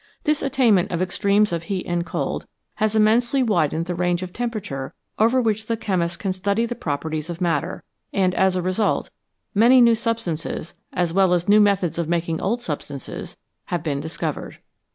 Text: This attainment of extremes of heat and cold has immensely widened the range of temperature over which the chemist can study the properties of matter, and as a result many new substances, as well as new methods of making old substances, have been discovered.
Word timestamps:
This 0.23 0.41
attainment 0.41 0.89
of 0.91 0.99
extremes 0.99 1.53
of 1.53 1.61
heat 1.69 1.85
and 1.85 2.03
cold 2.03 2.47
has 2.77 2.95
immensely 2.95 3.43
widened 3.43 3.85
the 3.85 3.93
range 3.93 4.23
of 4.23 4.33
temperature 4.33 4.95
over 5.19 5.39
which 5.39 5.67
the 5.67 5.77
chemist 5.77 6.17
can 6.17 6.33
study 6.33 6.65
the 6.65 6.73
properties 6.73 7.29
of 7.29 7.39
matter, 7.39 7.83
and 8.11 8.33
as 8.33 8.55
a 8.55 8.63
result 8.63 9.11
many 9.53 9.79
new 9.79 9.93
substances, 9.93 10.73
as 10.91 11.13
well 11.13 11.35
as 11.35 11.47
new 11.47 11.59
methods 11.59 11.99
of 11.99 12.09
making 12.09 12.41
old 12.41 12.63
substances, 12.63 13.37
have 13.65 13.83
been 13.83 13.99
discovered. 13.99 14.57